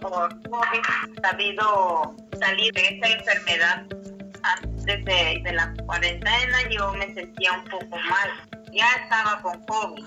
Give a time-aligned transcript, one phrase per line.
[0.00, 3.86] por COVID, sabido salir de esta enfermedad
[4.42, 8.30] antes de, la cuarentena, yo me sentía un poco mal.
[8.72, 10.04] Ya estaba con COVID.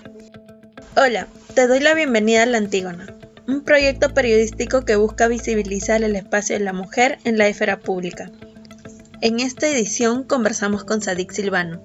[0.96, 3.06] Hola, te doy la bienvenida a La Antígona,
[3.48, 8.30] un proyecto periodístico que busca visibilizar el espacio de la mujer en la esfera pública.
[9.20, 11.82] En esta edición conversamos con Sadik Silvano,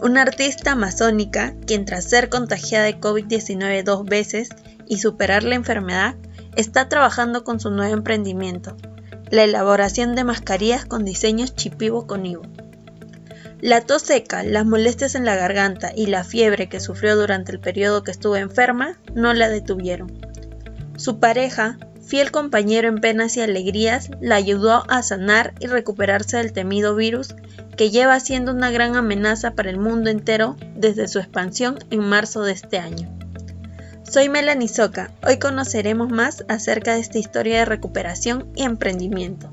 [0.00, 4.50] una artista amazónica quien tras ser contagiada de COVID-19 dos veces
[4.86, 6.16] y superar la enfermedad,
[6.56, 8.76] está trabajando con su nuevo emprendimiento,
[9.30, 12.42] la elaboración de mascarillas con diseños chipivo con Ivo.
[13.60, 17.60] La tos seca, las molestias en la garganta y la fiebre que sufrió durante el
[17.60, 20.12] periodo que estuvo enferma no la detuvieron.
[20.96, 26.52] Su pareja, fiel compañero en penas y alegrías, la ayudó a sanar y recuperarse del
[26.52, 27.34] temido virus
[27.76, 32.42] que lleva siendo una gran amenaza para el mundo entero desde su expansión en marzo
[32.42, 33.23] de este año.
[34.14, 35.10] Soy Melanie Soca.
[35.26, 39.50] Hoy conoceremos más acerca de esta historia de recuperación y emprendimiento.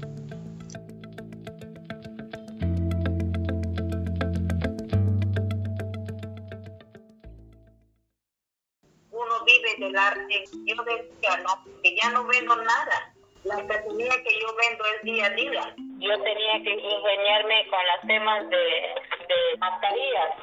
[9.10, 10.44] Uno vive del arte.
[10.68, 13.16] Yo decía, no, que ya no vendo nada.
[13.44, 15.76] La artesanía que yo vendo es día a día.
[15.76, 20.36] Yo tenía que ingeniarme con las temas de, de mascarillas.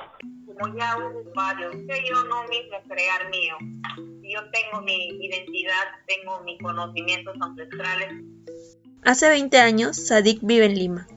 [0.45, 3.57] Como ya hubo varios, que yo no mismo crear mío
[4.29, 8.25] yo tengo mi identidad, tengo mis conocimientos ancestrales.
[9.03, 11.09] Hace 20 años, Sadik vive en Lima.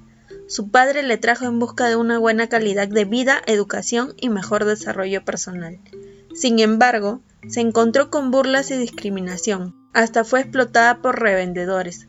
[0.48, 4.64] Su padre le trajo en busca de una buena calidad de vida, educación y mejor
[4.64, 5.80] desarrollo personal.
[6.34, 12.08] Sin embargo, se encontró con burlas y discriminación, hasta fue explotada por revendedores,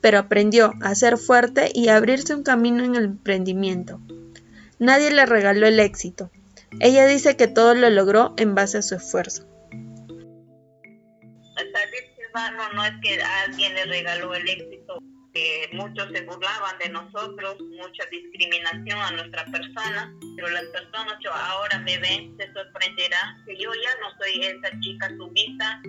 [0.00, 4.00] pero aprendió a ser fuerte y a abrirse un camino en el emprendimiento.
[4.78, 6.30] Nadie le regaló el éxito.
[6.78, 9.49] Ella dice que todo lo logró en base a su esfuerzo
[12.74, 14.98] no es que alguien le regaló el éxito,
[15.32, 21.28] que muchos se burlaban de nosotros, mucha discriminación a nuestra persona, pero las personas que
[21.28, 25.82] ahora me ven se sorprenderán que yo ya no soy esa chica sumisa,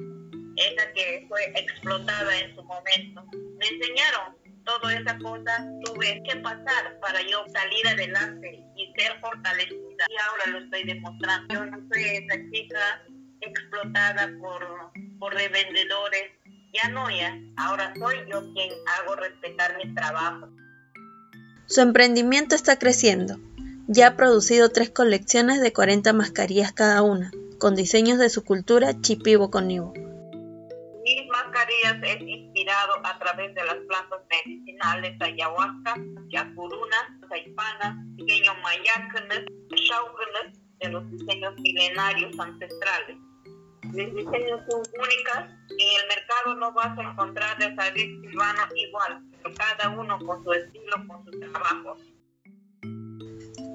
[0.57, 3.23] esa que fue explotada en su momento.
[3.59, 10.05] Me enseñaron toda esa cosa, tuve que pasar para yo salir adelante y ser fortalecida.
[10.07, 11.53] Y ahora lo estoy demostrando.
[11.53, 13.01] Yo no soy esa chica
[13.41, 16.31] explotada por, por revendedores,
[16.73, 17.39] ya no, ya.
[17.55, 20.49] Ahora soy yo quien hago respetar mi trabajo.
[21.67, 23.37] Su emprendimiento está creciendo.
[23.87, 28.99] Ya ha producido tres colecciones de 40 mascarillas cada una, con diseños de su cultura
[28.99, 29.93] chipivo con Ivo.
[29.93, 35.95] Mis mascarillas es inspirado a través de las plantas medicinales ayahuasca,
[36.29, 39.45] yacuruna, saipanas, pequeños mayácanes,
[40.79, 43.17] de los diseños milenarios ancestrales.
[43.93, 48.61] Mis diseños son únicas y en el mercado no vas a encontrar de Sadik Silvano
[48.73, 49.21] igual,
[49.57, 51.97] cada uno con su estilo, con su trabajo.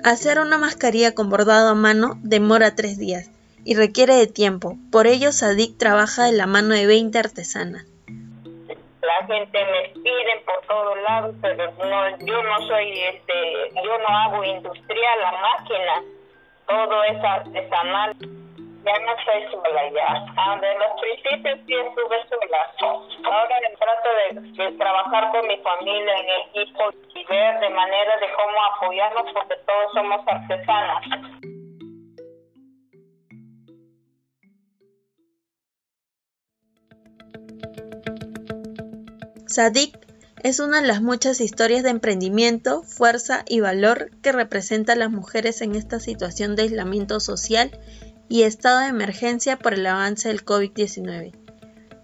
[0.05, 3.31] Hacer una mascarilla con bordado a mano demora tres días
[3.66, 4.78] y requiere de tiempo.
[4.91, 7.84] Por ello, Sadik trabaja de la mano de 20 artesanas.
[8.06, 14.09] La gente me pide por todos lados, pero no, yo no soy, este, yo no
[14.09, 16.03] hago industrial, la máquina,
[16.66, 18.45] todo es artesanal
[18.86, 20.06] ya no estoy sola ya.
[20.36, 22.60] Ah, de los principios sí estuve sola.
[23.24, 24.08] Ahora trato
[24.54, 29.56] de, trabajar con mi familia en equipo y ver de manera de cómo apoyarnos porque
[29.66, 31.04] todos somos artesanas.
[39.48, 40.06] Sadik
[40.42, 45.10] es una de las muchas historias de emprendimiento, fuerza y valor que representa a las
[45.10, 47.70] mujeres en esta situación de aislamiento social
[48.28, 51.32] y estado de emergencia por el avance del COVID-19.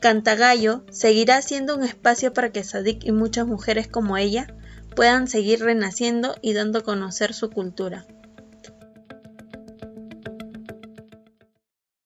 [0.00, 4.46] Cantagallo seguirá siendo un espacio para que Sadik y muchas mujeres como ella
[4.96, 8.06] puedan seguir renaciendo y dando a conocer su cultura.